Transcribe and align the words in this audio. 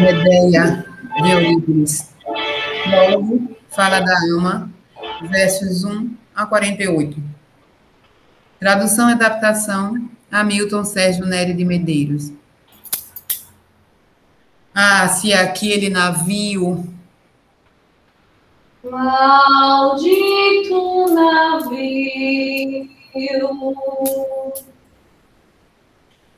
Medeia 0.00 0.86
de 1.22 1.30
Eurípides. 1.30 2.10
Prólogo, 2.84 3.56
Fala 3.68 4.00
da 4.00 4.16
Alma, 4.32 4.70
versos 5.28 5.84
1 5.84 6.14
a 6.34 6.46
48. 6.46 7.22
Tradução 8.58 9.10
e 9.10 9.12
adaptação, 9.12 10.08
Hamilton 10.30 10.84
Sérgio 10.84 11.26
Nery 11.26 11.54
de 11.54 11.64
Medeiros. 11.64 12.32
Ah, 14.74 15.08
se 15.08 15.32
aquele 15.32 15.88
navio. 15.90 16.86
Maldito 18.82 20.34
navio. 21.14 22.88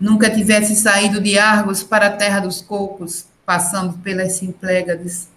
Nunca 0.00 0.28
tivesse 0.30 0.74
saído 0.74 1.20
de 1.20 1.38
Argos 1.38 1.82
para 1.82 2.06
a 2.06 2.16
terra 2.16 2.40
dos 2.40 2.60
cocos, 2.60 3.26
passando 3.44 3.98
pelas 3.98 4.32
Simplégades. 4.34 5.28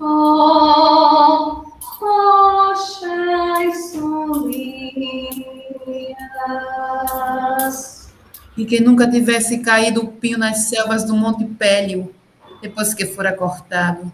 Oh. 0.00 0.88
E 8.56 8.64
que 8.64 8.80
nunca 8.80 9.08
tivesse 9.08 9.58
caído 9.58 10.02
o 10.02 10.08
pinho 10.08 10.36
nas 10.36 10.68
selvas 10.68 11.04
do 11.04 11.14
Monte 11.14 11.44
Pélio, 11.44 12.12
depois 12.60 12.92
que 12.92 13.06
fora 13.06 13.32
cortado. 13.32 14.12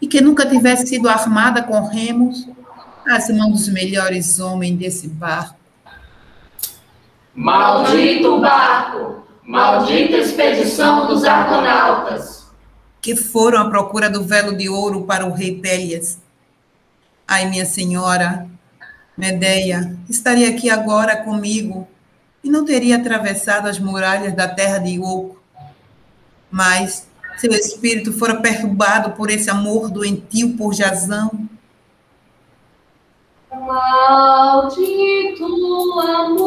E 0.00 0.06
que 0.08 0.20
nunca 0.20 0.44
tivesse 0.44 0.88
sido 0.88 1.08
armada 1.08 1.62
com 1.62 1.86
remos, 1.86 2.48
as 3.06 3.28
mãos 3.30 3.52
dos 3.52 3.68
melhores 3.68 4.40
homens 4.40 4.76
desse 4.76 5.06
barco. 5.08 5.56
Maldito 7.34 8.40
barco! 8.40 9.22
Maldita 9.44 10.16
expedição 10.16 11.06
dos 11.06 11.24
argonautas! 11.24 12.42
que 13.02 13.16
foram 13.16 13.60
à 13.60 13.68
procura 13.68 14.08
do 14.08 14.22
velo 14.22 14.56
de 14.56 14.68
ouro 14.68 15.02
para 15.02 15.26
o 15.26 15.32
rei 15.32 15.58
Pélias. 15.58 16.18
Ai, 17.26 17.50
minha 17.50 17.66
senhora, 17.66 18.48
Medeia, 19.16 19.98
estaria 20.08 20.48
aqui 20.48 20.70
agora 20.70 21.16
comigo 21.16 21.88
e 22.44 22.48
não 22.48 22.64
teria 22.64 22.96
atravessado 22.96 23.66
as 23.66 23.80
muralhas 23.80 24.34
da 24.34 24.46
terra 24.46 24.78
de 24.78 24.90
Ioco. 24.90 25.36
Mas 26.48 27.08
seu 27.38 27.50
espírito 27.50 28.12
fora 28.12 28.40
perturbado 28.40 29.16
por 29.16 29.30
esse 29.30 29.50
amor 29.50 29.90
doentio 29.90 30.56
por 30.56 30.72
Jazão. 30.72 31.48
Maldito 33.50 35.44
amor 35.44 36.41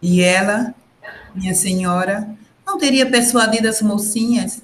E 0.00 0.22
ela, 0.22 0.74
minha 1.34 1.54
senhora, 1.54 2.28
não 2.66 2.78
teria 2.78 3.10
persuadido 3.10 3.68
as 3.68 3.80
mocinhas, 3.80 4.62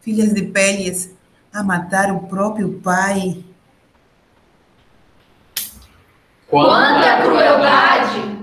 filhas 0.00 0.32
de 0.32 0.42
Pélias, 0.42 1.10
a 1.52 1.62
matar 1.62 2.10
o 2.12 2.26
próprio 2.26 2.80
pai. 2.80 3.44
Quanta 6.48 7.22
crueldade! 7.22 8.34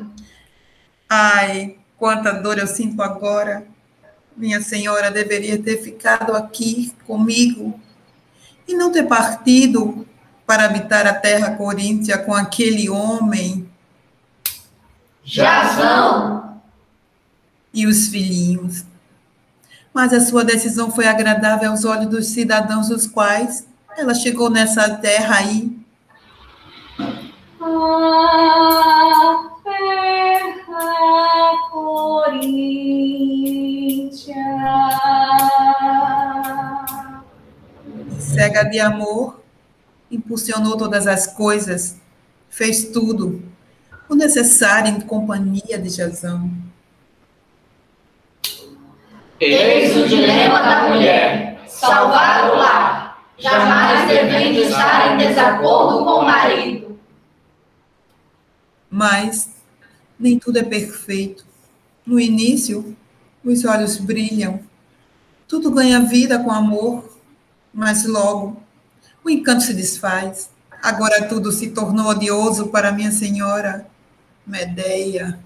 Ai, 1.10 1.78
quanta 1.98 2.32
dor 2.32 2.58
eu 2.58 2.68
sinto 2.68 3.02
agora. 3.02 3.68
Minha 4.36 4.62
senhora 4.62 5.12
deveria 5.12 5.62
ter 5.62 5.78
ficado 5.84 6.36
aqui 6.36 6.94
comigo 7.06 7.80
e 8.68 8.74
não 8.74 8.92
ter 8.92 9.04
partido 9.04 10.08
para 10.48 10.66
habitar 10.66 11.06
a 11.06 11.14
terra 11.14 11.56
coríntia 11.56 12.18
com 12.18 12.34
aquele 12.34 12.90
homem 12.90 13.61
Jazão! 15.32 16.42
e 17.74 17.88
os 17.88 18.08
filhinhos. 18.10 18.84
Mas 19.94 20.14
a 20.14 20.20
sua 20.20 20.44
decisão 20.44 20.92
foi 20.92 21.08
agradável 21.08 21.72
aos 21.72 21.86
olhos 21.86 22.08
dos 22.08 22.28
cidadãos 22.28 22.90
dos 22.90 23.08
quais 23.08 23.66
ela 23.98 24.14
chegou 24.14 24.50
nessa 24.50 24.90
terra 24.98 25.38
aí. 25.38 25.72
A 27.60 27.66
terra 29.64 30.90
coríntia. 31.72 33.16
Cega 38.20 38.64
de 38.64 38.80
amor, 38.80 39.42
impulsionou 40.10 40.78
todas 40.78 41.06
as 41.06 41.28
coisas, 41.28 41.98
fez 42.50 42.86
tudo, 42.86 43.44
o 44.12 44.16
necessário 44.16 44.92
em 44.92 45.00
companhia 45.00 45.80
de 45.80 45.88
Jazão. 45.88 46.52
Eis 49.40 49.96
o 49.96 50.06
dilema 50.06 50.62
da 50.62 50.90
mulher: 50.90 51.64
salvar 51.66 52.52
o 52.52 52.58
lar, 52.58 53.24
jamais 53.38 54.10
devendo 54.10 54.60
estar 54.60 55.14
em 55.14 55.18
desacordo 55.18 56.04
com 56.04 56.20
o 56.20 56.26
marido. 56.26 57.00
Mas 58.90 59.50
nem 60.20 60.38
tudo 60.38 60.58
é 60.58 60.64
perfeito. 60.64 61.46
No 62.06 62.20
início, 62.20 62.98
os 63.46 63.64
olhos 63.64 63.96
brilham, 63.98 64.60
tudo 65.48 65.72
ganha 65.72 66.02
vida 66.02 66.38
com 66.38 66.52
amor, 66.52 67.18
mas 67.74 68.06
logo 68.06 68.62
o 69.24 69.30
encanto 69.30 69.64
se 69.64 69.74
desfaz. 69.74 70.50
Agora 70.84 71.30
tudo 71.30 71.50
se 71.50 71.70
tornou 71.70 72.08
odioso 72.08 72.68
para 72.68 72.92
minha 72.92 73.12
senhora 73.12 73.90
Medeia. 74.46 75.40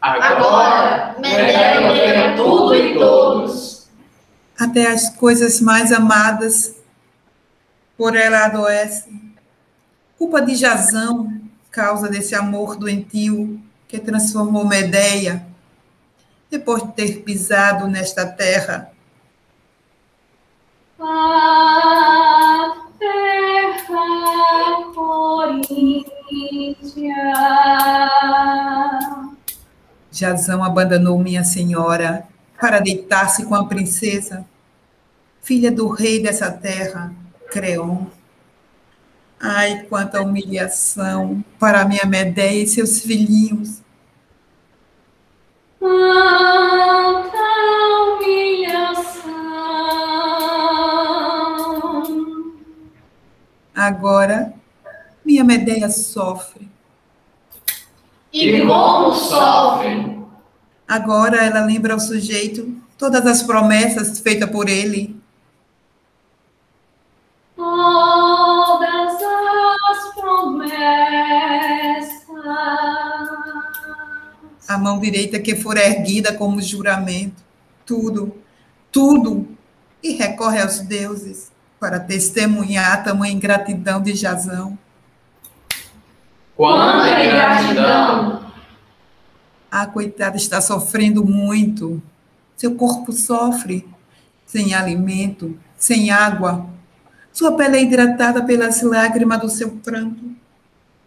Agora, 0.00 1.16
Medeia 1.18 1.90
odeia 1.90 2.36
tudo 2.36 2.74
e 2.74 2.94
todos. 2.94 3.88
Até 4.58 4.86
as 4.88 5.10
coisas 5.10 5.60
mais 5.60 5.92
amadas 5.92 6.74
por 7.96 8.16
ela 8.16 8.46
adoecem. 8.46 9.34
Culpa 10.18 10.40
de 10.40 10.54
Jazão, 10.54 11.40
causa 11.70 12.08
desse 12.08 12.34
amor 12.34 12.76
doentio 12.76 13.60
que 13.88 13.98
transformou 13.98 14.66
Medeia, 14.66 15.44
depois 16.50 16.82
de 16.82 16.92
ter 16.92 17.22
pisado 17.22 17.88
nesta 17.88 18.26
terra. 18.26 18.91
Jazão 30.22 30.62
abandonou 30.62 31.18
minha 31.18 31.42
senhora 31.42 32.28
para 32.60 32.78
deitar-se 32.78 33.44
com 33.44 33.56
a 33.56 33.66
princesa, 33.66 34.46
filha 35.40 35.68
do 35.68 35.88
rei 35.88 36.22
dessa 36.22 36.48
terra, 36.48 37.12
Creon. 37.50 38.06
Ai, 39.40 39.82
quanta 39.88 40.22
humilhação 40.22 41.44
para 41.58 41.84
minha 41.84 42.06
Medeia 42.06 42.62
e 42.62 42.68
seus 42.68 43.00
filhinhos. 43.00 43.82
Quanta 45.80 46.12
humilhação. 48.20 49.32
Agora, 53.74 54.54
minha 55.24 55.42
Medeia 55.42 55.90
sofre. 55.90 56.70
E 58.32 58.64
como 58.64 59.12
sofrem? 59.12 60.11
Agora 60.92 61.42
ela 61.42 61.64
lembra 61.64 61.94
ao 61.94 61.98
sujeito 61.98 62.70
todas 62.98 63.24
as 63.26 63.42
promessas 63.42 64.18
feitas 64.18 64.50
por 64.50 64.68
ele. 64.68 65.18
Todas 67.56 69.14
as 69.90 70.14
promessas. 70.14 70.82
A 74.68 74.76
mão 74.76 75.00
direita 75.00 75.40
que 75.40 75.56
for 75.56 75.78
erguida 75.78 76.34
como 76.34 76.60
juramento. 76.60 77.42
Tudo, 77.86 78.36
tudo. 78.92 79.48
E 80.02 80.12
recorre 80.12 80.60
aos 80.60 80.80
deuses 80.80 81.50
para 81.80 81.98
testemunhar 82.00 82.92
a 82.92 82.96
tamanha 82.98 83.32
ingratidão 83.32 84.02
de 84.02 84.14
Jazão. 84.14 84.78
Quanta 86.54 87.24
ingratidão! 87.24 88.51
A 89.72 89.86
coitada 89.86 90.36
está 90.36 90.60
sofrendo 90.60 91.24
muito. 91.24 92.02
Seu 92.54 92.74
corpo 92.74 93.10
sofre 93.10 93.88
sem 94.44 94.74
alimento, 94.74 95.58
sem 95.78 96.10
água. 96.10 96.68
Sua 97.32 97.56
pele 97.56 97.78
é 97.78 97.82
hidratada 97.82 98.44
pelas 98.44 98.82
lágrimas 98.82 99.40
do 99.40 99.48
seu 99.48 99.70
pranto, 99.70 100.30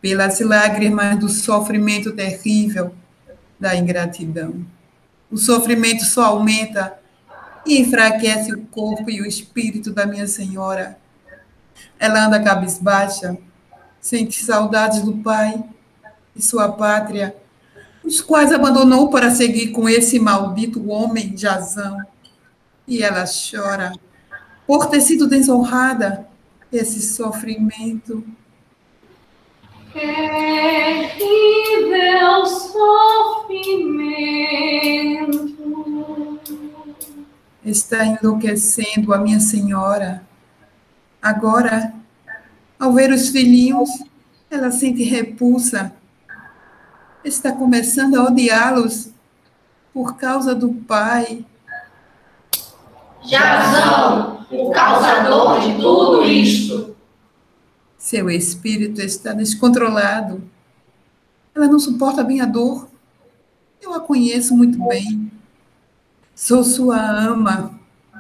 pelas 0.02 0.40
lágrimas 0.40 1.20
do 1.20 1.30
sofrimento 1.30 2.12
terrível 2.14 2.92
da 3.60 3.76
ingratidão. 3.76 4.66
O 5.30 5.38
sofrimento 5.38 6.04
só 6.04 6.26
aumenta 6.26 6.98
e 7.68 7.80
enfraquece 7.80 8.52
o 8.52 8.66
corpo 8.66 9.12
e 9.12 9.22
o 9.22 9.28
espírito 9.28 9.92
da 9.92 10.08
minha 10.08 10.28
senhora. 10.28 10.98
Ela 12.00 12.26
anda 12.26 12.42
cabisbaixa, 12.42 13.38
sente 14.02 14.44
saudades 14.44 15.02
do 15.04 15.18
pai, 15.18 15.64
e 16.36 16.42
sua 16.42 16.72
pátria, 16.72 17.36
os 18.06 18.22
quais 18.22 18.52
abandonou 18.52 19.10
para 19.10 19.32
seguir 19.32 19.72
com 19.72 19.90
esse 19.90 20.20
maldito 20.20 20.90
homem 20.90 21.36
Jazão. 21.36 21.98
E 22.88 23.02
ela 23.02 23.26
chora 23.26 23.94
por 24.68 24.86
ter 24.88 25.02
sido 25.02 25.28
desonrada, 25.28 26.28
esse 26.72 27.02
sofrimento. 27.02 28.24
Terrível 29.94 31.16
sofrimento. 32.46 33.96
Está 37.64 38.06
enlouquecendo 38.06 39.14
a 39.14 39.18
minha 39.18 39.40
senhora. 39.40 40.24
Agora, 41.22 41.94
ao 42.80 42.94
ver 42.94 43.12
os 43.12 43.30
filhinhos, 43.30 43.90
ela 44.52 44.70
sente 44.70 45.04
repulsa. 45.04 45.94
Está 47.26 47.52
começando 47.52 48.18
a 48.18 48.26
odiá-los 48.26 49.10
por 49.92 50.16
causa 50.16 50.54
do 50.54 50.72
pai. 50.72 51.44
Jazão, 53.24 54.46
o 54.52 54.70
causador 54.70 55.60
de 55.60 55.74
tudo 55.74 56.24
isto. 56.24 56.96
Seu 57.98 58.30
espírito 58.30 59.02
está 59.02 59.34
descontrolado. 59.34 60.44
Ela 61.56 61.68
não 61.68 61.80
suporta 61.80 62.24
bem 62.24 62.42
a 62.42 62.46
dor. 62.46 62.88
Eu 63.82 63.92
a 63.96 64.00
conheço 64.00 64.56
muito 64.56 64.78
bem. 64.88 65.32
Sou 66.36 66.64
sua 66.64 67.00
ama 67.00 67.80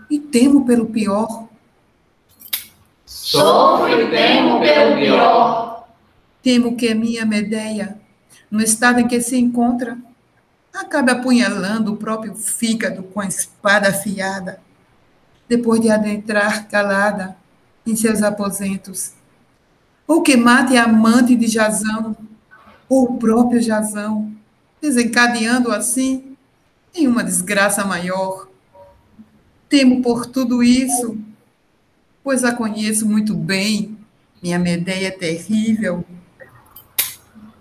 e 0.09 0.17
temo 0.19 0.65
pelo 0.65 0.87
pior. 0.87 1.47
Sofro 3.05 4.01
e 4.01 4.09
temo 4.09 4.59
pelo 4.61 4.95
pior. 4.95 5.87
Temo 6.41 6.75
que 6.75 6.89
a 6.89 6.95
minha 6.95 7.23
Medeia, 7.23 8.03
no 8.49 8.61
estado 8.61 8.99
em 8.99 9.07
que 9.07 9.21
se 9.21 9.37
encontra, 9.37 9.97
acabe 10.73 11.11
apunhalando 11.11 11.93
o 11.93 11.97
próprio 11.97 12.35
fígado 12.35 13.03
com 13.03 13.21
a 13.21 13.27
espada 13.27 13.89
afiada, 13.89 14.59
depois 15.47 15.79
de 15.79 15.89
adentrar 15.89 16.67
calada 16.67 17.35
em 17.85 17.95
seus 17.95 18.21
aposentos. 18.21 19.13
Ou 20.07 20.21
que 20.21 20.35
mate 20.35 20.77
a 20.77 20.83
amante 20.83 21.35
de 21.35 21.47
Jazão, 21.47 22.15
ou 22.87 23.05
o 23.05 23.17
próprio 23.17 23.61
Jazão, 23.61 24.31
desencadeando 24.81 25.71
assim 25.71 26.35
em 26.93 27.07
uma 27.07 27.23
desgraça 27.23 27.83
maior. 27.83 28.47
Temo 29.67 30.01
por 30.01 30.25
tudo 30.25 30.61
isso, 30.61 31.17
pois 32.23 32.43
a 32.43 32.53
conheço 32.53 33.07
muito 33.07 33.33
bem, 33.33 33.97
minha 34.41 34.59
Medeia 34.59 35.11
terrível. 35.11 36.05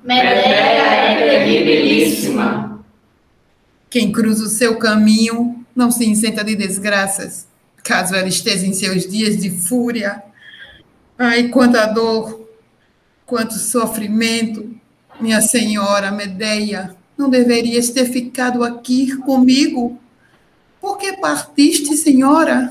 Medeia 0.05 0.23
é 0.23 1.17
terribilíssima. 1.17 2.85
Quem 3.89 4.13
cruza 4.13 4.45
o 4.45 4.49
seu 4.49 4.77
caminho 4.79 5.65
não 5.75 5.91
se 5.91 6.05
isenta 6.05 6.45
de 6.45 6.55
desgraças, 6.55 7.49
caso 7.83 8.15
ela 8.15 8.29
esteja 8.29 8.67
em 8.67 8.75
seus 8.75 9.09
dias 9.09 9.41
de 9.41 9.49
fúria. 9.51 10.23
Ai, 11.19 11.49
quanta 11.49 11.87
dor, 11.87 12.47
quanto 13.25 13.55
sofrimento, 13.55 14.79
minha 15.19 15.41
senhora 15.41 16.11
Medeia, 16.11 16.95
não 17.17 17.31
deverias 17.31 17.89
ter 17.89 18.05
ficado 18.05 18.63
aqui 18.63 19.17
comigo? 19.17 19.99
Por 20.83 20.99
que 20.99 21.15
partiste, 21.15 21.97
senhora? 21.97 22.69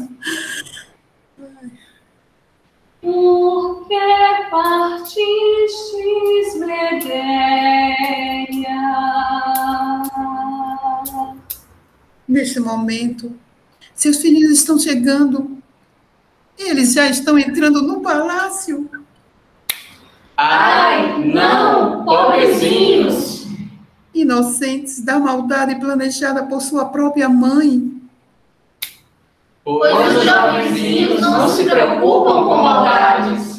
Por 3.03 3.85
que 3.85 4.49
partistes, 4.49 5.05
Medeia? 6.55 7.93
Neste 12.25 12.61
momento, 12.61 13.37
seus 13.93 14.19
filhos 14.19 14.49
estão 14.51 14.79
chegando. 14.79 15.57
Eles 16.57 16.93
já 16.93 17.07
estão 17.09 17.37
entrando 17.37 17.81
no 17.81 17.99
palácio. 17.99 18.89
Ai, 20.37 21.25
não, 21.25 22.05
pobrezinhos. 22.05 23.45
Inocentes 24.13 25.01
da 25.01 25.19
maldade 25.19 25.75
planejada 25.75 26.43
por 26.45 26.61
sua 26.61 26.85
própria 26.85 27.27
mãe. 27.27 27.92
Pois 29.63 30.17
os 30.17 30.23
jovenzinhos 30.25 31.21
não 31.21 31.47
se 31.47 31.63
preocupam 31.63 32.43
com 32.45 32.55
maldades. 32.57 33.53